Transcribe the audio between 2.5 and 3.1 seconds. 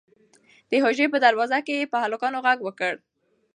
وکړ.